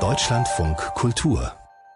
Deutschlandfunk 0.00 0.76
Kultur 0.94 1.52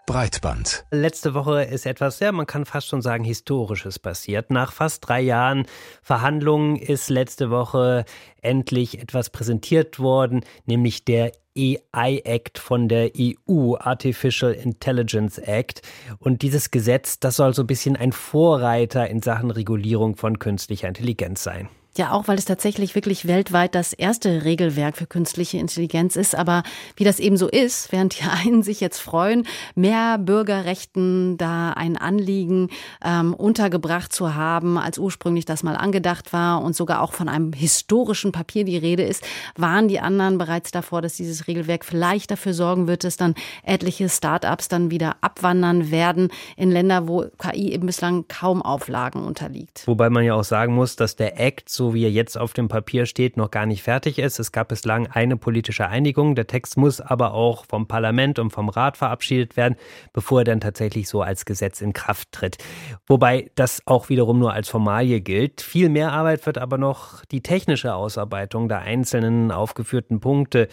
Breitband. 0.07 0.85
Letzte 0.91 1.35
Woche 1.35 1.63
ist 1.63 1.87
etwas, 1.87 2.19
ja, 2.19 2.33
man 2.33 2.47
kann 2.47 2.65
fast 2.65 2.89
schon 2.89 3.01
sagen, 3.01 3.23
Historisches 3.23 4.01
passiert. 4.01 4.51
Nach 4.51 4.73
fast 4.73 5.09
drei 5.09 5.21
Jahren 5.21 5.67
Verhandlungen 6.03 6.75
ist 6.75 7.11
letzte 7.11 7.51
Woche 7.51 8.07
endlich 8.43 8.99
etwas 8.99 9.31
präsentiert 9.31 10.01
worden, 10.01 10.45
nämlich 10.67 11.05
der 11.05 11.31
AI 11.57 12.23
Act 12.25 12.59
von 12.59 12.89
der 12.89 13.13
EU, 13.17 13.77
Artificial 13.77 14.53
Intelligence 14.53 15.39
Act. 15.39 15.83
Und 16.19 16.43
dieses 16.43 16.73
Gesetz, 16.73 17.21
das 17.21 17.37
soll 17.37 17.55
so 17.55 17.63
ein 17.63 17.69
bisschen 17.69 17.95
ein 17.95 18.11
Vorreiter 18.11 19.09
in 19.09 19.23
Sachen 19.23 19.53
Regulierung 19.53 20.17
von 20.17 20.41
künstlicher 20.41 20.89
Intelligenz 20.89 21.45
sein. 21.45 21.69
Ja, 21.97 22.11
auch 22.11 22.27
weil 22.27 22.39
es 22.39 22.45
tatsächlich 22.45 22.97
wirklich 22.97 23.29
weltweit 23.29 23.77
das 23.77 23.93
erste 23.93 24.45
Regelwerk 24.45 24.97
für 24.97 25.07
künstliche 25.07 25.59
Intelligenz 25.59 26.17
ist. 26.17 26.35
Aber 26.35 26.65
wie 26.97 27.05
das 27.05 27.21
eben 27.21 27.37
so 27.37 27.49
ist, 27.49 27.93
während 27.93 28.19
die 28.19 28.25
einen 28.29 28.65
sich 28.65 28.81
jetzt 28.81 28.99
freuen, 28.99 29.47
mehr 29.77 30.19
Bürgerrechten 30.19 31.37
da 31.39 31.71
ein 31.71 31.97
Anliegen 31.97 32.71
ähm, 33.05 33.33
untergebracht 33.33 34.13
zu 34.13 34.35
haben, 34.35 34.77
als 34.77 34.99
ursprünglich 34.99 35.45
das 35.45 35.63
mal 35.63 35.77
angedacht 35.77 36.33
war 36.33 36.63
und 36.63 36.75
sogar 36.75 37.01
auch 37.01 37.13
von 37.13 37.29
einem 37.29 37.53
historischen 37.53 38.33
Papier 38.33 38.65
die 38.65 38.77
Rede 38.77 39.05
ist, 39.05 39.25
waren 39.57 39.87
die 39.87 40.01
anderen 40.01 40.37
bereits 40.37 40.73
davor, 40.73 41.01
dass 41.01 41.15
dieses 41.15 41.47
Regelwerk 41.47 41.85
vielleicht 41.85 42.33
dafür 42.33 42.55
sorgen 42.55 42.89
wird, 42.89 43.05
dass 43.05 43.17
dann 43.17 43.37
etliche 43.63 44.09
Start-ups 44.09 44.67
dann 44.67 44.91
wieder 44.91 45.17
abwandern 45.21 45.93
werden 45.93 46.33
in 46.57 46.73
Länder, 46.73 47.07
wo 47.07 47.27
KI 47.39 47.73
eben 47.73 47.87
bislang 47.87 48.27
kaum 48.27 48.63
Auflagen 48.63 49.23
unterliegt. 49.25 49.87
Wobei 49.87 50.11
man 50.11 50.25
ja 50.25 50.35
auch 50.35 50.45
sagen 50.45 50.75
muss, 50.75 50.97
dass 50.97 51.15
der 51.15 51.39
Act 51.39 51.69
so 51.69 51.84
so 51.85 51.93
wie 51.93 52.05
er 52.05 52.11
jetzt 52.11 52.39
auf 52.39 52.55
dem 52.55 52.69
Papier 52.69 53.05
steht, 53.05 53.37
noch 53.37 53.51
gar 53.51 53.67
nicht 53.67 53.83
fertig 53.83 54.19
ist. 54.19 54.39
Es 54.39 54.53
gab 54.53 54.69
bislang 54.69 55.07
eine 55.09 55.37
politische 55.37 55.87
Einigung. 55.87 56.35
Der 56.35 56.47
Text 56.47 56.79
muss 56.79 57.03
aber 57.03 57.35
auch 57.35 57.67
vom 57.67 57.87
Parlament 57.87 58.39
und 58.39 58.53
vom 58.53 58.71
Rat 58.71 58.97
verabschiedet 58.97 59.59
werden, 59.59 59.77
bevor 60.15 60.41
er 60.41 60.45
dann 60.45 60.61
tatsächlich 60.61 61.11
so 61.11 61.21
als 61.21 61.45
Gesetz 61.45 61.83
in 61.83 61.93
Kraft 61.93 62.33
tritt. 62.33 62.57
Wobei 63.07 63.51
das 63.55 63.83
auch 63.85 64.09
wiederum 64.09 64.39
nur 64.39 64.55
als 64.55 64.71
Formalie 64.71 65.21
gilt. 65.21 65.61
Viel 65.61 65.91
mehr 65.91 66.13
Arbeit 66.13 66.47
wird 66.47 66.57
aber 66.57 66.79
noch 66.79 67.23
die 67.27 67.43
technische 67.43 67.95
Ausarbeitung 67.95 68.71
der 68.71 68.81
einzelnen 68.81 69.51
aufgeführten 69.51 70.21
Punkte 70.21 70.69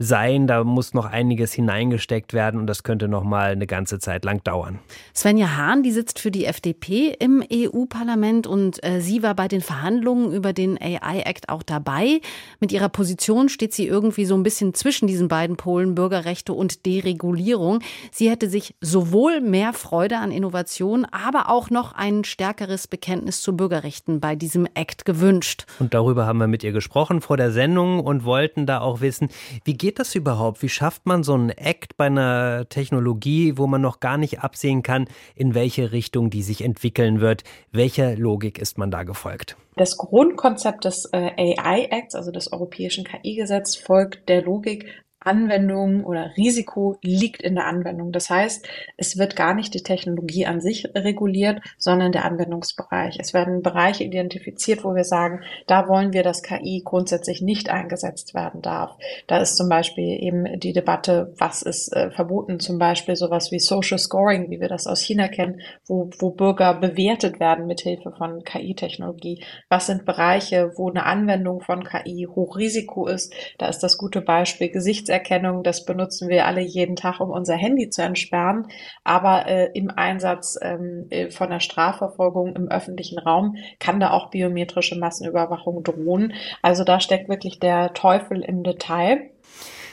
sein. 0.00 0.46
Da 0.46 0.64
muss 0.64 0.94
noch 0.94 1.04
einiges 1.04 1.52
hineingesteckt 1.52 2.32
werden 2.32 2.58
und 2.58 2.66
das 2.66 2.82
könnte 2.82 3.06
noch 3.06 3.22
mal 3.22 3.52
eine 3.52 3.66
ganze 3.66 3.98
Zeit 3.98 4.24
lang 4.24 4.42
dauern. 4.42 4.80
Svenja 5.14 5.56
Hahn, 5.56 5.82
die 5.82 5.92
sitzt 5.92 6.18
für 6.18 6.30
die 6.30 6.46
FDP 6.46 7.14
im 7.18 7.44
EU-Parlament 7.52 8.46
und 8.46 8.82
äh, 8.82 9.00
sie 9.00 9.22
war 9.22 9.34
bei 9.34 9.46
den 9.46 9.60
Verhandlungen 9.60 10.32
über 10.32 10.52
den 10.54 10.80
AI-Act 10.80 11.50
auch 11.50 11.62
dabei. 11.62 12.20
Mit 12.60 12.72
ihrer 12.72 12.88
Position 12.88 13.50
steht 13.50 13.74
sie 13.74 13.86
irgendwie 13.86 14.24
so 14.24 14.34
ein 14.34 14.42
bisschen 14.42 14.72
zwischen 14.72 15.06
diesen 15.06 15.28
beiden 15.28 15.56
Polen, 15.56 15.94
Bürgerrechte 15.94 16.54
und 16.54 16.86
Deregulierung. 16.86 17.80
Sie 18.10 18.30
hätte 18.30 18.48
sich 18.48 18.74
sowohl 18.80 19.42
mehr 19.42 19.74
Freude 19.74 20.16
an 20.16 20.32
Innovation, 20.32 21.04
aber 21.04 21.50
auch 21.50 21.68
noch 21.68 21.92
ein 21.92 22.24
stärkeres 22.24 22.88
Bekenntnis 22.88 23.42
zu 23.42 23.54
Bürgerrechten 23.54 24.18
bei 24.18 24.34
diesem 24.34 24.66
Act 24.72 25.04
gewünscht. 25.04 25.66
Und 25.78 25.92
darüber 25.92 26.24
haben 26.24 26.38
wir 26.38 26.46
mit 26.46 26.64
ihr 26.64 26.72
gesprochen 26.72 27.20
vor 27.20 27.36
der 27.36 27.52
Sendung 27.52 28.00
und 28.00 28.24
wollten 28.24 28.64
da 28.64 28.80
auch 28.80 29.02
wissen, 29.02 29.28
wie 29.64 29.74
geht 29.74 29.89
geht 29.90 29.98
das 29.98 30.14
überhaupt? 30.14 30.62
Wie 30.62 30.68
schafft 30.68 31.04
man 31.06 31.24
so 31.24 31.34
einen 31.34 31.50
Act 31.50 31.96
bei 31.96 32.06
einer 32.06 32.68
Technologie, 32.68 33.58
wo 33.58 33.66
man 33.66 33.80
noch 33.80 33.98
gar 33.98 34.18
nicht 34.18 34.38
absehen 34.38 34.84
kann, 34.84 35.08
in 35.34 35.56
welche 35.56 35.90
Richtung 35.90 36.30
die 36.30 36.44
sich 36.44 36.62
entwickeln 36.62 37.20
wird? 37.20 37.42
Welcher 37.72 38.14
Logik 38.14 38.60
ist 38.60 38.78
man 38.78 38.92
da 38.92 39.02
gefolgt? 39.02 39.56
Das 39.74 39.96
Grundkonzept 39.96 40.84
des 40.84 41.06
äh, 41.12 41.56
AI 41.58 41.88
Acts, 41.90 42.14
also 42.14 42.30
des 42.30 42.52
europäischen 42.52 43.02
KI-Gesetzes, 43.02 43.74
folgt 43.74 44.28
der 44.28 44.42
Logik, 44.42 44.86
Anwendung 45.20 46.04
oder 46.04 46.32
Risiko 46.36 46.96
liegt 47.02 47.42
in 47.42 47.54
der 47.54 47.66
Anwendung. 47.66 48.10
Das 48.10 48.30
heißt, 48.30 48.66
es 48.96 49.18
wird 49.18 49.36
gar 49.36 49.54
nicht 49.54 49.74
die 49.74 49.82
Technologie 49.82 50.46
an 50.46 50.62
sich 50.62 50.88
reguliert, 50.94 51.60
sondern 51.76 52.12
der 52.12 52.24
Anwendungsbereich. 52.24 53.18
Es 53.20 53.34
werden 53.34 53.62
Bereiche 53.62 54.04
identifiziert, 54.04 54.82
wo 54.82 54.94
wir 54.94 55.04
sagen, 55.04 55.42
da 55.66 55.88
wollen 55.88 56.14
wir, 56.14 56.22
dass 56.22 56.42
KI 56.42 56.80
grundsätzlich 56.82 57.42
nicht 57.42 57.68
eingesetzt 57.68 58.34
werden 58.34 58.62
darf. 58.62 58.96
Da 59.26 59.38
ist 59.38 59.56
zum 59.56 59.68
Beispiel 59.68 60.22
eben 60.22 60.58
die 60.58 60.72
Debatte, 60.72 61.34
was 61.36 61.60
ist 61.60 61.94
äh, 61.94 62.10
verboten, 62.10 62.58
zum 62.58 62.78
Beispiel 62.78 63.14
sowas 63.14 63.52
wie 63.52 63.58
Social 63.58 63.98
Scoring, 63.98 64.50
wie 64.50 64.60
wir 64.60 64.68
das 64.68 64.86
aus 64.86 65.02
China 65.02 65.28
kennen, 65.28 65.60
wo, 65.86 66.08
wo 66.18 66.30
Bürger 66.30 66.72
bewertet 66.72 67.40
werden 67.40 67.66
mit 67.66 67.82
Hilfe 67.82 68.12
von 68.16 68.42
KI-Technologie. 68.42 69.44
Was 69.68 69.86
sind 69.86 70.06
Bereiche, 70.06 70.72
wo 70.76 70.88
eine 70.88 71.04
Anwendung 71.04 71.60
von 71.60 71.84
KI 71.84 72.26
Hochrisiko 72.34 73.06
ist? 73.06 73.34
Da 73.58 73.68
ist 73.68 73.80
das 73.80 73.98
gute 73.98 74.22
Beispiel 74.22 74.70
Gesichts 74.70 75.09
Gesichtserkennung, 75.10 75.62
das 75.64 75.84
benutzen 75.84 76.28
wir 76.28 76.46
alle 76.46 76.60
jeden 76.60 76.94
Tag, 76.94 77.20
um 77.20 77.30
unser 77.30 77.54
Handy 77.54 77.90
zu 77.90 78.02
entsperren. 78.02 78.68
Aber 79.02 79.46
äh, 79.46 79.70
im 79.74 79.90
Einsatz 79.90 80.58
ähm, 80.62 81.06
äh, 81.10 81.30
von 81.30 81.50
der 81.50 81.60
Strafverfolgung 81.60 82.54
im 82.54 82.68
öffentlichen 82.68 83.18
Raum 83.18 83.56
kann 83.80 83.98
da 83.98 84.10
auch 84.10 84.30
biometrische 84.30 84.96
Massenüberwachung 84.96 85.82
drohen. 85.82 86.32
Also 86.62 86.84
da 86.84 87.00
steckt 87.00 87.28
wirklich 87.28 87.58
der 87.58 87.92
Teufel 87.92 88.40
im 88.40 88.62
Detail. 88.62 89.30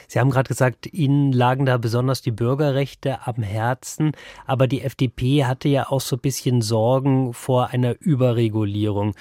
Sie 0.10 0.20
haben 0.20 0.30
gerade 0.30 0.48
gesagt, 0.48 0.88
Ihnen 0.94 1.34
lagen 1.34 1.66
da 1.66 1.78
besonders 1.78 2.22
die 2.22 2.32
Bürgerrechte 2.32 3.28
am 3.28 3.44
Herzen, 3.44 4.14
aber 4.46 4.68
die 4.68 4.82
FDP 4.82 5.44
hatte 5.44 5.68
ja 5.68 5.90
auch 5.90 6.00
so 6.00 6.16
ein 6.16 6.22
bisschen 6.22 6.62
Sorgen 6.62 7.34
vor 7.34 7.72
einer 7.72 7.96
Überregulierung. 8.00 9.16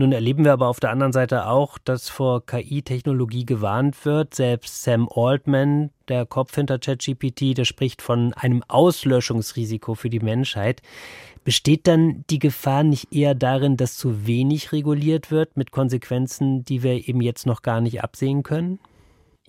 Nun 0.00 0.12
erleben 0.12 0.44
wir 0.44 0.52
aber 0.52 0.68
auf 0.68 0.78
der 0.78 0.90
anderen 0.90 1.12
Seite 1.12 1.48
auch, 1.48 1.76
dass 1.76 2.08
vor 2.08 2.46
KI-Technologie 2.46 3.44
gewarnt 3.44 4.04
wird. 4.04 4.32
Selbst 4.32 4.84
Sam 4.84 5.08
Altman, 5.12 5.90
der 6.06 6.24
Kopf 6.24 6.54
hinter 6.54 6.78
ChatGPT, 6.78 7.58
der 7.58 7.64
spricht 7.64 8.00
von 8.00 8.32
einem 8.34 8.62
Auslöschungsrisiko 8.68 9.96
für 9.96 10.08
die 10.08 10.20
Menschheit. 10.20 10.82
Besteht 11.42 11.88
dann 11.88 12.24
die 12.30 12.38
Gefahr 12.38 12.84
nicht 12.84 13.12
eher 13.12 13.34
darin, 13.34 13.76
dass 13.76 13.96
zu 13.96 14.24
wenig 14.24 14.70
reguliert 14.70 15.32
wird 15.32 15.56
mit 15.56 15.72
Konsequenzen, 15.72 16.64
die 16.64 16.84
wir 16.84 17.08
eben 17.08 17.20
jetzt 17.20 17.44
noch 17.44 17.62
gar 17.62 17.80
nicht 17.80 18.00
absehen 18.00 18.44
können? 18.44 18.78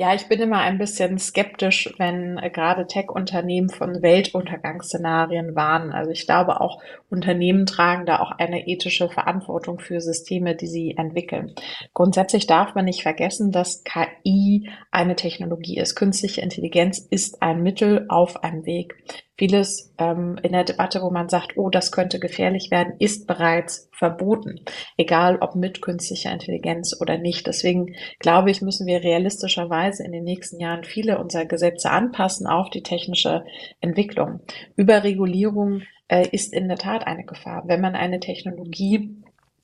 Ja, 0.01 0.13
ich 0.13 0.29
bin 0.29 0.39
immer 0.39 0.59
ein 0.59 0.77
bisschen 0.77 1.19
skeptisch, 1.19 1.93
wenn 1.97 2.37
äh, 2.37 2.49
gerade 2.49 2.87
Tech-Unternehmen 2.87 3.67
von 3.67 4.01
Weltuntergangsszenarien 4.01 5.57
warnen. 5.57 5.91
Also 5.91 6.11
ich 6.11 6.25
glaube 6.25 6.61
auch 6.61 6.81
Unternehmen 7.09 7.65
tragen 7.65 8.05
da 8.05 8.21
auch 8.21 8.31
eine 8.31 8.65
ethische 8.65 9.09
Verantwortung 9.09 9.79
für 9.79 9.99
Systeme, 9.99 10.55
die 10.55 10.67
sie 10.67 10.95
entwickeln. 10.95 11.53
Grundsätzlich 11.93 12.47
darf 12.47 12.75
man 12.75 12.85
nicht 12.85 13.03
vergessen, 13.03 13.51
dass 13.51 13.83
KI 13.83 14.69
eine 14.89 15.17
Technologie 15.17 15.77
ist. 15.77 15.95
Künstliche 15.95 16.39
Intelligenz 16.39 16.99
ist 16.99 17.41
ein 17.41 17.61
Mittel 17.61 18.05
auf 18.07 18.41
einem 18.41 18.65
Weg 18.65 18.95
vieles 19.39 19.94
ähm, 19.97 20.38
in 20.44 20.51
der 20.51 20.66
Debatte, 20.66 21.01
wo 21.01 21.09
man 21.09 21.29
sagt, 21.29 21.57
oh, 21.57 21.69
das 21.69 21.91
könnte 21.91 22.19
gefährlich 22.19 22.69
werden, 22.69 22.94
ist 23.00 23.25
bereits 23.25 23.89
verboten, 23.91 24.59
egal 24.97 25.38
ob 25.39 25.55
mit 25.55 25.81
künstlicher 25.81 26.31
Intelligenz 26.31 26.95
oder 27.00 27.17
nicht. 27.17 27.47
Deswegen 27.47 27.95
glaube 28.19 28.51
ich, 28.51 28.61
müssen 28.61 28.85
wir 28.85 29.01
realistischerweise 29.01 30.03
in 30.03 30.11
den 30.11 30.25
nächsten 30.25 30.59
Jahren 30.59 30.83
viele 30.83 31.19
unserer 31.19 31.45
Gesetze 31.45 31.89
anpassen 31.89 32.47
auf 32.47 32.69
die 32.69 32.83
technische 32.83 33.45
Entwicklung. 33.79 34.41
Überregulierung 34.75 35.83
äh, 36.09 36.27
ist 36.29 36.53
in 36.53 36.67
der 36.67 36.77
Tat 36.77 37.07
eine 37.07 37.23
Gefahr. 37.23 37.63
Wenn 37.66 37.79
man 37.81 37.95
eine 37.95 38.19
Technologie 38.19 39.16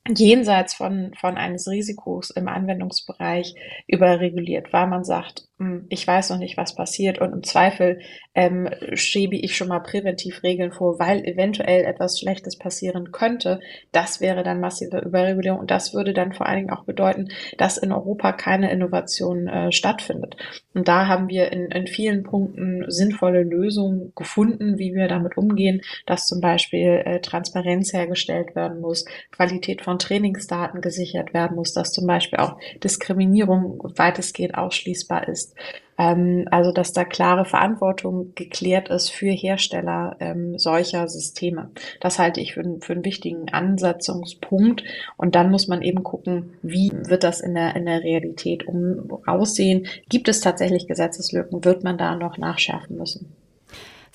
jenseits 0.08 0.72
von, 0.74 1.12
von 1.20 1.36
eines 1.36 1.68
Risikos 1.68 2.30
im 2.30 2.48
Anwendungsbereich 2.48 3.54
überreguliert, 3.86 4.72
weil 4.72 4.86
man 4.86 5.04
sagt, 5.04 5.45
ich 5.88 6.06
weiß 6.06 6.30
noch 6.30 6.38
nicht, 6.38 6.58
was 6.58 6.74
passiert 6.74 7.18
und 7.18 7.32
im 7.32 7.42
Zweifel 7.42 8.00
ähm, 8.34 8.68
schiebe 8.92 9.36
ich 9.36 9.56
schon 9.56 9.68
mal 9.68 9.80
präventiv 9.80 10.42
Regeln 10.42 10.70
vor, 10.70 10.98
weil 10.98 11.24
eventuell 11.24 11.84
etwas 11.84 12.20
Schlechtes 12.20 12.58
passieren 12.58 13.10
könnte. 13.10 13.60
Das 13.90 14.20
wäre 14.20 14.42
dann 14.42 14.60
massive 14.60 14.98
Überregulierung 14.98 15.60
und 15.60 15.70
das 15.70 15.94
würde 15.94 16.12
dann 16.12 16.34
vor 16.34 16.46
allen 16.46 16.58
Dingen 16.58 16.70
auch 16.70 16.84
bedeuten, 16.84 17.28
dass 17.56 17.78
in 17.78 17.90
Europa 17.90 18.32
keine 18.32 18.70
Innovation 18.70 19.48
äh, 19.48 19.72
stattfindet. 19.72 20.36
Und 20.74 20.88
da 20.88 21.06
haben 21.06 21.30
wir 21.30 21.50
in, 21.50 21.70
in 21.70 21.86
vielen 21.86 22.22
Punkten 22.22 22.84
sinnvolle 22.88 23.42
Lösungen 23.42 24.12
gefunden, 24.14 24.78
wie 24.78 24.94
wir 24.94 25.08
damit 25.08 25.38
umgehen, 25.38 25.80
dass 26.04 26.26
zum 26.26 26.42
Beispiel 26.42 27.02
äh, 27.06 27.20
Transparenz 27.20 27.94
hergestellt 27.94 28.54
werden 28.54 28.82
muss, 28.82 29.06
Qualität 29.32 29.80
von 29.80 29.98
Trainingsdaten 29.98 30.82
gesichert 30.82 31.32
werden 31.32 31.56
muss, 31.56 31.72
dass 31.72 31.92
zum 31.92 32.06
Beispiel 32.06 32.40
auch 32.40 32.58
Diskriminierung 32.84 33.80
weitestgehend 33.96 34.58
ausschließbar 34.58 35.28
ist 35.28 35.45
ist. 35.46 35.56
Ähm, 35.98 36.46
also 36.50 36.72
dass 36.72 36.92
da 36.92 37.04
klare 37.04 37.44
Verantwortung 37.44 38.32
geklärt 38.34 38.88
ist 38.88 39.10
für 39.10 39.30
Hersteller 39.30 40.16
ähm, 40.20 40.58
solcher 40.58 41.08
Systeme. 41.08 41.70
Das 42.00 42.18
halte 42.18 42.40
ich 42.40 42.54
für, 42.54 42.62
für 42.80 42.92
einen 42.92 43.04
wichtigen 43.04 43.48
Ansatzungspunkt. 43.48 44.84
Und 45.16 45.34
dann 45.34 45.50
muss 45.50 45.68
man 45.68 45.82
eben 45.82 46.02
gucken, 46.02 46.58
wie 46.62 46.92
wird 46.92 47.24
das 47.24 47.40
in 47.40 47.54
der, 47.54 47.76
in 47.76 47.86
der 47.86 48.02
Realität 48.02 48.66
um, 48.66 49.08
aussehen? 49.26 49.86
Gibt 50.08 50.28
es 50.28 50.40
tatsächlich 50.40 50.86
Gesetzeslücken? 50.86 51.64
Wird 51.64 51.84
man 51.84 51.98
da 51.98 52.14
noch 52.14 52.36
nachschärfen 52.38 52.96
müssen? 52.96 53.32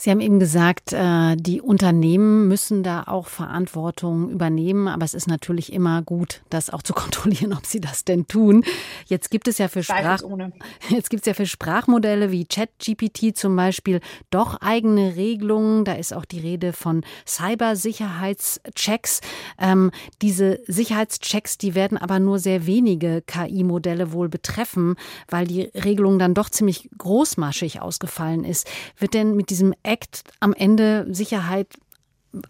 Sie 0.01 0.09
haben 0.09 0.19
eben 0.19 0.39
gesagt, 0.39 0.93
äh, 0.93 1.35
die 1.35 1.61
Unternehmen 1.61 2.47
müssen 2.47 2.81
da 2.81 3.03
auch 3.03 3.27
Verantwortung 3.27 4.31
übernehmen, 4.31 4.87
aber 4.87 5.05
es 5.05 5.13
ist 5.13 5.27
natürlich 5.27 5.71
immer 5.71 6.01
gut, 6.01 6.41
das 6.49 6.71
auch 6.71 6.81
zu 6.81 6.93
kontrollieren, 6.95 7.53
ob 7.53 7.67
sie 7.67 7.79
das 7.79 8.03
denn 8.03 8.27
tun. 8.27 8.65
Jetzt 9.05 9.29
gibt 9.29 9.47
es 9.47 9.59
ja 9.59 9.67
für 9.67 9.83
Sprach 9.83 10.23
jetzt 10.89 11.11
gibt 11.11 11.21
es 11.21 11.27
ja 11.27 11.35
für 11.35 11.45
Sprachmodelle 11.45 12.31
wie 12.31 12.45
ChatGPT 12.45 13.37
zum 13.37 13.55
Beispiel 13.55 13.99
doch 14.31 14.59
eigene 14.59 15.17
Regelungen. 15.17 15.85
Da 15.85 15.93
ist 15.93 16.15
auch 16.15 16.25
die 16.25 16.39
Rede 16.39 16.73
von 16.73 17.03
Cybersicherheitschecks. 17.27 19.21
Ähm, 19.59 19.91
diese 20.23 20.61
Sicherheitschecks, 20.65 21.59
die 21.59 21.75
werden 21.75 21.99
aber 21.99 22.17
nur 22.17 22.39
sehr 22.39 22.65
wenige 22.65 23.21
KI-Modelle 23.21 24.13
wohl 24.13 24.29
betreffen, 24.29 24.95
weil 25.29 25.45
die 25.45 25.69
Regelung 25.75 26.17
dann 26.17 26.33
doch 26.33 26.49
ziemlich 26.49 26.89
großmaschig 26.97 27.83
ausgefallen 27.83 28.45
ist. 28.45 28.67
Wird 28.97 29.13
denn 29.13 29.35
mit 29.35 29.51
diesem 29.51 29.75
Act 29.91 30.23
am 30.39 30.53
Ende 30.53 31.05
Sicherheit 31.09 31.67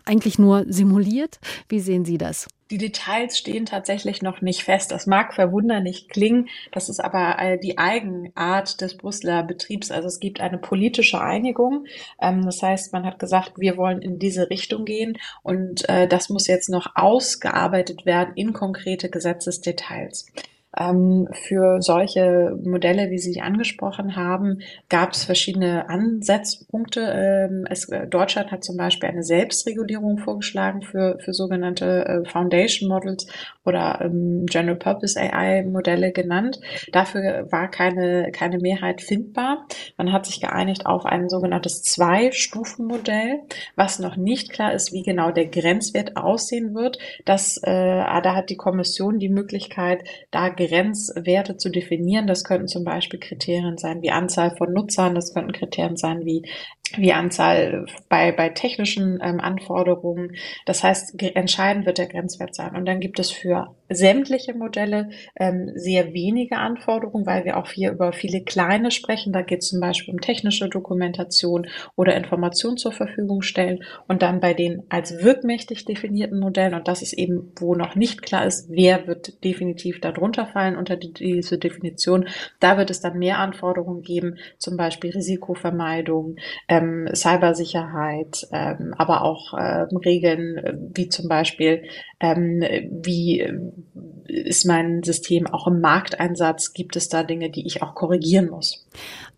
eigentlich 0.06 0.38
nur 0.38 0.66
simuliert? 0.68 1.40
Wie 1.68 1.80
sehen 1.80 2.06
Sie 2.06 2.20
das? 2.20 2.48
Die 2.70 2.78
Details 2.78 3.38
stehen 3.38 3.66
tatsächlich 3.66 4.22
noch 4.22 4.42
nicht 4.42 4.64
fest. 4.64 4.92
Das 4.92 5.08
mag 5.08 5.34
verwunderlich 5.34 6.08
klingen, 6.08 6.48
das 6.72 6.88
ist 6.88 7.02
aber 7.02 7.38
äh, 7.40 7.60
die 7.60 7.78
Eigenart 7.78 8.80
des 8.80 8.96
Brüsseler 8.96 9.44
Betriebs. 9.44 9.92
Also 9.92 10.08
es 10.08 10.20
gibt 10.20 10.40
eine 10.40 10.58
politische 10.58 11.20
Einigung. 11.20 11.86
Ähm, 12.22 12.46
das 12.46 12.62
heißt, 12.62 12.94
man 12.94 13.06
hat 13.06 13.20
gesagt, 13.20 13.54
wir 13.58 13.76
wollen 13.76 14.02
in 14.02 14.20
diese 14.20 14.50
Richtung 14.50 14.86
gehen 14.86 15.18
und 15.44 15.90
äh, 15.90 16.08
das 16.08 16.30
muss 16.30 16.48
jetzt 16.48 16.70
noch 16.70 16.96
ausgearbeitet 16.96 18.06
werden 18.06 18.36
in 18.36 18.54
konkrete 18.54 19.10
Gesetzesdetails. 19.10 20.28
Ähm, 20.78 21.28
für 21.34 21.82
solche 21.82 22.58
Modelle, 22.64 23.10
wie 23.10 23.18
Sie 23.18 23.42
angesprochen 23.42 24.16
haben, 24.16 24.62
gab 24.88 25.12
es 25.12 25.26
verschiedene 25.26 25.90
Ansatzpunkte. 25.90 27.02
Ähm, 27.14 27.68
es, 27.70 27.90
äh, 27.90 28.08
Deutschland 28.08 28.52
hat 28.52 28.64
zum 28.64 28.78
Beispiel 28.78 29.10
eine 29.10 29.24
Selbstregulierung 29.24 30.18
vorgeschlagen 30.18 30.82
für, 30.82 31.20
für 31.20 31.34
sogenannte 31.34 32.06
äh, 32.06 32.30
Foundation 32.30 32.88
Models 32.88 33.28
oder 33.66 34.00
ähm, 34.02 34.46
General 34.46 34.78
Purpose 34.78 35.20
AI 35.20 35.64
Modelle 35.64 36.14
genannt. 36.14 36.62
Dafür 36.94 37.48
war 37.52 37.70
keine, 37.70 38.32
keine 38.32 38.60
Mehrheit 38.60 39.02
findbar. 39.02 39.68
Man 39.98 40.14
hat 40.14 40.26
sich 40.26 40.40
geeinigt 40.40 40.86
auf 40.86 41.06
ein 41.06 41.28
sogenanntes 41.28 41.84
Zwei-Stufen-Modell, 41.84 43.42
was 43.76 44.00
noch 44.00 44.16
nicht 44.16 44.54
klar 44.54 44.74
ist, 44.74 44.94
wie 44.94 45.04
genau 45.04 45.32
der 45.32 45.48
Grenzwert 45.48 46.16
aussehen 46.16 46.74
wird. 46.74 46.98
Das, 47.26 47.58
äh, 47.58 47.72
da 47.72 48.36
hat 48.36 48.50
die 48.50 48.58
Kommission 48.58 49.20
die 49.20 49.30
Möglichkeit, 49.30 50.04
da 50.32 50.50
Grenzwerte 50.68 51.58
zu 51.58 51.70
definieren. 51.70 52.28
Das 52.28 52.44
könnten 52.44 52.68
zum 52.68 52.84
Beispiel 52.84 53.20
Kriterien 53.20 53.78
sein 53.78 54.02
wie 54.02 54.12
Anzahl 54.12 54.56
von 54.56 54.74
Nutzern, 54.74 55.16
das 55.16 55.34
könnten 55.34 55.52
Kriterien 55.52 55.98
sein 55.98 56.26
wie 56.26 56.44
wie 56.98 57.14
Anzahl 57.14 57.86
bei, 58.10 58.32
bei 58.32 58.50
technischen 58.50 59.20
ähm, 59.22 59.40
Anforderungen. 59.40 60.36
Das 60.66 60.84
heißt, 60.84 61.22
entscheidend 61.22 61.86
wird 61.86 61.98
der 61.98 62.08
Grenzwert 62.08 62.56
sein. 62.56 62.76
Und 62.76 62.86
dann 62.86 63.00
gibt 63.00 63.20
es 63.20 63.32
für 63.32 63.76
sämtliche 63.90 64.54
Modelle 64.54 65.10
ähm, 65.36 65.72
sehr 65.76 66.14
wenige 66.14 66.58
Anforderungen, 66.58 67.26
weil 67.26 67.46
wir 67.46 67.58
auch 67.58 67.70
hier 67.70 67.92
über 67.92 68.14
viele 68.14 68.42
kleine 68.42 68.92
sprechen. 68.92 69.34
Da 69.34 69.42
geht 69.42 69.60
es 69.60 69.70
zum 69.70 69.80
Beispiel 69.80 70.14
um 70.14 70.22
technische 70.22 70.70
Dokumentation 70.70 71.68
oder 71.96 72.16
Informationen 72.16 72.78
zur 72.78 72.92
Verfügung 72.92 73.42
stellen. 73.42 73.84
Und 74.08 74.22
dann 74.22 74.40
bei 74.40 74.54
den 74.54 74.84
als 74.90 75.24
wirkmächtig 75.24 75.86
definierten 75.86 76.40
Modellen, 76.40 76.74
und 76.74 76.88
das 76.88 77.02
ist 77.02 77.14
eben, 77.14 77.52
wo 77.60 77.76
noch 77.76 77.96
nicht 77.96 78.22
klar 78.22 78.46
ist, 78.46 78.70
wer 78.70 79.08
wird 79.08 79.44
definitiv 79.44 80.00
darunter 80.00 80.46
fallen 80.48 80.76
unter 80.76 80.96
die, 80.96 81.14
diese 81.14 81.58
Definition, 81.58 82.28
da 82.60 82.78
wird 82.78 82.90
es 82.90 83.02
dann 83.02 83.18
mehr 83.20 83.40
Anforderungen 83.40 84.02
geben, 84.02 84.38
zum 84.58 84.78
Beispiel 84.78 85.12
Risikovermeidung, 85.12 86.36
ähm, 86.68 86.81
Cybersicherheit, 87.14 88.48
ähm, 88.52 88.94
aber 88.98 89.24
auch 89.24 89.54
ähm, 89.58 89.98
Regeln 89.98 90.58
äh, 90.58 90.74
wie 90.94 91.10
zum 91.10 91.28
Beispiel, 91.28 91.84
ähm, 92.20 92.64
wie 92.90 93.48
ist 94.28 94.66
mein 94.66 95.04
System 95.04 95.48
auch 95.48 95.68
im 95.68 95.82
Markteinsatz? 95.82 96.74
Gibt 96.74 96.96
es 96.96 97.10
da 97.10 97.24
Dinge, 97.24 97.50
die 97.50 97.66
ich 97.66 97.82
auch 97.82 97.96
korrigieren 97.96 98.50
muss? 98.50 98.88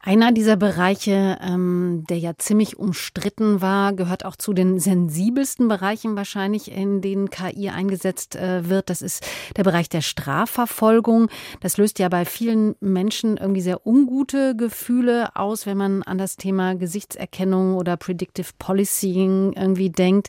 Einer 0.06 0.34
dieser 0.34 0.58
Bereiche, 0.58 1.38
ähm, 1.42 2.04
der 2.10 2.18
ja 2.18 2.34
ziemlich 2.38 2.78
umstritten 2.78 3.62
war, 3.62 3.94
gehört 3.94 4.26
auch 4.26 4.36
zu 4.36 4.52
den 4.52 4.78
sensibelsten 4.78 5.70
Bereichen 5.70 6.18
wahrscheinlich, 6.18 6.70
in 6.70 7.00
denen 7.00 7.30
KI 7.30 7.70
eingesetzt 7.70 8.36
äh, 8.36 8.68
wird. 8.68 8.90
Das 8.90 9.02
ist 9.02 9.26
der 9.56 9.64
Bereich 9.64 9.88
der 9.88 10.02
Strafverfolgung. 10.02 11.30
Das 11.62 11.78
löst 11.78 12.00
ja 12.00 12.10
bei 12.10 12.26
vielen 12.26 12.76
Menschen 12.82 13.38
irgendwie 13.38 13.62
sehr 13.62 13.88
ungute 13.88 14.58
Gefühle 14.58 15.34
aus, 15.38 15.66
wenn 15.66 15.78
man 15.78 16.04
an 16.04 16.18
das 16.18 16.36
Thema 16.36 16.76
Gesichtserkennung 16.76 17.76
oder 17.78 17.96
Predictive 17.96 18.50
Policing 18.60 19.54
irgendwie 19.54 19.90
denkt. 19.90 20.28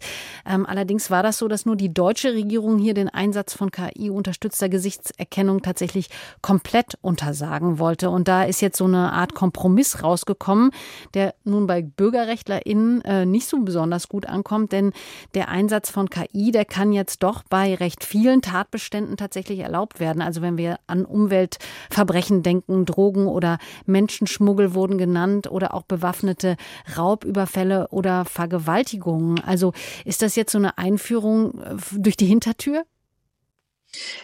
Ähm, 0.49 0.67
allerdings 0.67 1.11
war 1.11 1.25
das 1.25 1.38
so, 1.38 1.49
dass 1.49 1.67
nur 1.67 1.75
die 1.75 1.93
deutsche 1.93 2.32
Regierung 2.32 2.79
hier 2.79 2.94
den 2.94 3.09
Einsatz 3.09 3.55
von 3.55 3.73
KI 3.73 4.09
unterstützter 4.09 4.69
Gesichtserkennung 4.69 5.62
tatsächlich 5.62 6.11
komplett 6.43 6.97
untersagen 7.00 7.81
wollte. 7.81 8.09
Und 8.11 8.29
da 8.29 8.44
ist 8.44 8.61
jetzt 8.61 8.79
so 8.79 8.85
eine 8.85 9.12
Art 9.12 9.35
Kompromiss 9.35 9.63
rausgekommen, 10.02 10.70
der 11.14 11.34
nun 11.44 11.66
bei 11.66 11.82
BürgerrechtlerInnen 11.82 13.02
äh, 13.02 13.26
nicht 13.26 13.49
so 13.49 13.58
besonders 13.61 14.08
gut 14.08 14.26
ankommt, 14.26 14.72
denn 14.72 14.93
der 15.34 15.49
Einsatz 15.49 15.90
von 15.90 16.11
KI, 16.11 16.50
der 16.50 16.64
kann 16.64 16.93
jetzt 16.93 17.22
doch 17.22 17.43
bei 17.49 17.75
recht 17.75 18.05
vielen 18.05 18.43
Tatbeständen 18.43 19.16
tatsächlich 19.16 19.61
erlaubt 19.61 20.00
werden. 20.00 20.22
Also 20.22 20.43
wenn 20.43 20.58
wir 20.58 20.78
an 20.87 21.05
Umweltverbrechen 21.05 22.43
denken, 22.43 22.84
Drogen 22.84 23.26
oder 23.26 23.58
Menschenschmuggel 23.87 24.75
wurden 24.75 24.99
genannt 24.99 25.50
oder 25.50 25.75
auch 25.75 25.82
bewaffnete 25.82 26.56
Raubüberfälle 26.96 27.88
oder 27.88 28.25
Vergewaltigungen. 28.25 29.40
Also 29.40 29.72
ist 30.05 30.22
das 30.22 30.37
jetzt 30.37 30.52
so 30.52 30.58
eine 30.58 30.78
Einführung 30.78 31.60
äh, 31.60 31.76
durch 31.93 32.17
die 32.17 32.26
Hintertür? 32.26 32.84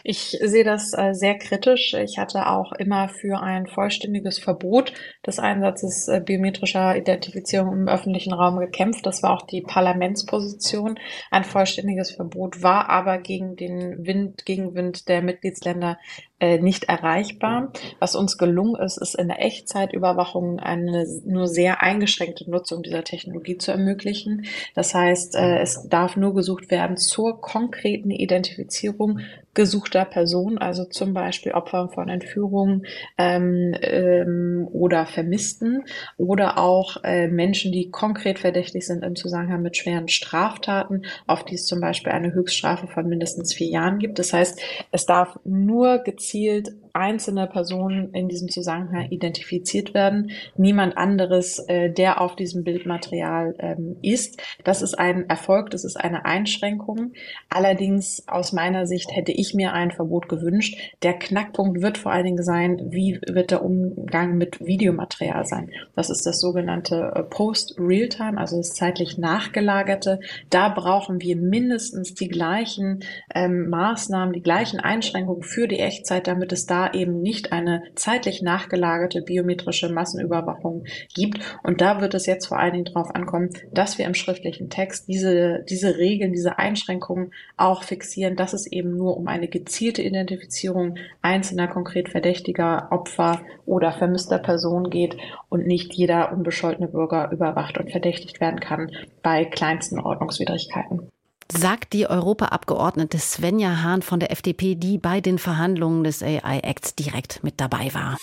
Ich 0.03 0.39
sehe 0.43 0.65
das 0.65 0.93
äh, 0.93 1.13
sehr 1.13 1.37
kritisch. 1.37 1.95
Ich 1.95 2.19
hatte 2.19 2.47
auch 2.47 2.73
immer 2.73 3.09
für 3.09 3.41
ein 3.41 3.67
vollständiges 3.67 4.39
Verbot 4.39 4.93
des 5.27 5.39
Einsatzes 5.39 6.09
äh, 6.09 6.21
biometrischer 6.25 6.97
Identifizierung 6.97 7.73
im 7.73 7.89
öffentlichen 7.89 8.33
Raum 8.33 8.59
gekämpft. 8.59 9.05
Das 9.07 9.23
war 9.23 9.33
auch 9.33 9.47
die 9.47 9.61
Parlamentsposition. 9.61 10.99
Ein 11.31 11.45
vollständiges 11.45 12.13
Verbot 12.13 12.63
war 12.63 12.89
aber 12.89 13.19
gegen 13.19 13.57
den 13.57 14.07
Wind, 14.07 14.47
Gegenwind 14.47 15.09
der 15.09 15.23
Mitgliedsländer 15.23 15.99
äh, 16.39 16.59
nicht 16.59 16.85
erreichbar. 16.85 17.73
Was 17.99 18.17
uns 18.17 18.39
gelungen 18.39 18.81
ist, 18.81 18.97
ist 18.97 19.15
in 19.15 19.29
der 19.29 19.45
Echtzeitüberwachung 19.45 20.59
eine 20.59 21.07
nur 21.27 21.47
sehr 21.47 21.83
eingeschränkte 21.83 22.51
Nutzung 22.51 22.83
dieser 22.83 23.05
Technologie 23.05 23.59
zu 23.59 23.73
ermöglichen. 23.73 24.47
Das 24.75 24.95
heißt, 24.95 25.35
es 25.35 25.89
darf 25.89 26.17
nur 26.17 26.35
gesucht 26.35 26.71
werden 26.71 26.97
zur 26.97 27.41
konkreten 27.41 28.11
Identifizierung 28.11 29.21
gesuchter 29.61 30.07
Person, 30.07 30.57
also 30.57 30.87
zum 30.87 31.13
Beispiel 31.13 31.53
Opfer 31.53 31.91
von 31.91 32.09
Entführungen 32.09 32.87
ähm, 33.19 33.75
ähm, 33.83 34.67
oder 34.73 35.05
Vermissten 35.05 35.85
oder 36.17 36.57
auch 36.57 37.05
äh, 37.05 37.29
Menschen, 37.29 37.71
die 37.71 37.91
konkret 37.91 38.39
verdächtig 38.39 38.87
sind 38.87 39.05
im 39.05 39.17
Zusammenhang 39.17 39.61
mit 39.61 39.77
schweren 39.77 40.09
Straftaten, 40.09 41.03
auf 41.27 41.45
die 41.45 41.57
es 41.57 41.67
zum 41.67 41.79
Beispiel 41.79 42.11
eine 42.11 42.33
Höchststrafe 42.33 42.87
von 42.87 43.07
mindestens 43.07 43.53
vier 43.53 43.69
Jahren 43.69 43.99
gibt. 43.99 44.19
Das 44.19 44.33
heißt, 44.33 44.63
es 44.93 45.05
darf 45.05 45.39
nur 45.45 45.99
gezielt 45.99 46.73
einzelne 46.93 47.47
Personen 47.47 48.13
in 48.13 48.29
diesem 48.29 48.49
Zusammenhang 48.49 49.11
identifiziert 49.11 49.95
werden, 49.95 50.31
niemand 50.57 50.97
anderes, 50.97 51.59
äh, 51.69 51.91
der 51.91 52.21
auf 52.21 52.37
diesem 52.37 52.65
Bildmaterial 52.65 53.55
ähm, 53.59 53.97
ist. 54.03 54.41
Das 54.65 54.83
ist 54.83 54.99
ein 54.99 55.29
Erfolg, 55.29 55.71
das 55.71 55.85
ist 55.85 55.97
eine 55.97 56.25
Einschränkung. 56.25 57.13
Allerdings 57.49 58.25
aus 58.27 58.53
meiner 58.53 58.87
Sicht 58.87 59.15
hätte 59.15 59.33
ich 59.33 59.55
mir 59.55 59.73
ein 59.73 59.91
Verbot 59.91 60.29
gewünscht. 60.29 60.77
Der 61.03 61.15
Knackpunkt 61.15 61.83
wird 61.83 61.99
vor 61.99 62.13
allen 62.13 62.27
Dingen 62.27 62.43
sein, 62.43 62.81
wie 62.91 63.21
wird 63.27 63.51
der 63.51 63.65
Umgang 63.65 64.37
mit 64.37 64.65
Videomaterial 64.65 65.45
sein. 65.47 65.71
Das 65.95 66.11
ist 66.11 66.27
das 66.27 66.41
sogenannte 66.41 67.13
äh, 67.15 67.23
Post-Real-Time, 67.23 68.39
also 68.39 68.57
das 68.57 68.75
zeitlich 68.75 69.19
nachgelagerte. 69.19 70.21
Da 70.51 70.69
brauchen 70.69 71.21
wir 71.21 71.37
mindestens 71.37 72.15
die 72.15 72.29
gleichen 72.29 73.01
ähm, 73.35 73.69
Maßnahmen, 73.69 74.33
die 74.33 74.43
gleichen 74.43 74.81
Einschränkungen 74.81 75.43
für 75.43 75.69
die 75.69 75.81
Echtzeit, 75.81 76.27
damit 76.27 76.53
es 76.53 76.67
eben 76.89 77.21
nicht 77.23 77.53
eine 77.53 77.83
zeitlich 77.95 78.43
nachgelagerte 78.43 79.23
biometrische 79.23 79.89
Massenüberwachung 79.89 80.85
gibt. 81.15 81.41
Und 81.63 81.81
da 81.81 82.01
wird 82.01 82.15
es 82.15 82.27
jetzt 82.27 82.47
vor 82.47 82.59
allen 82.59 82.73
Dingen 82.73 82.85
darauf 82.87 83.15
ankommen, 83.15 83.51
dass 83.73 83.99
wir 83.99 84.07
im 84.07 84.15
schriftlichen 84.15 84.71
Text 84.71 85.09
diese, 85.09 85.65
diese 85.69 85.97
Regeln, 85.99 86.33
diese 86.33 86.59
Einschränkungen 86.59 87.33
auch 87.57 87.83
fixieren, 87.83 88.37
dass 88.37 88.53
es 88.53 88.67
eben 88.67 88.97
nur 88.97 89.17
um 89.17 89.29
eine 89.29 89.49
gezielte 89.49 90.03
Identifizierung 90.03 90.97
einzelner 91.23 91.69
konkret 91.69 92.09
verdächtiger 92.09 92.89
Opfer 92.91 93.41
oder 93.67 93.93
vermisster 93.93 94.39
Personen 94.39 94.91
geht 94.91 95.17
und 95.49 95.67
nicht 95.67 95.95
jeder 95.95 96.33
unbescholtene 96.33 96.89
Bürger 96.89 97.31
überwacht 97.33 97.79
und 97.79 97.91
verdächtigt 97.91 98.41
werden 98.41 98.61
kann 98.61 98.91
bei 99.23 99.45
kleinsten 99.45 100.01
Ordnungswidrigkeiten 100.01 101.09
sagt 101.53 101.93
die 101.93 102.07
Europaabgeordnete 102.07 103.19
Svenja 103.19 103.83
Hahn 103.83 104.03
von 104.03 104.21
der 104.21 104.31
FDP, 104.31 104.75
die 104.75 104.99
bei 104.99 105.21
den 105.21 105.39
Verhandlungen 105.39 106.05
des 106.05 106.23
AI 106.23 106.61
Acts 106.61 106.95
direkt 106.95 107.43
mit 107.43 107.61
dabei 107.61 107.93
war. 107.95 108.17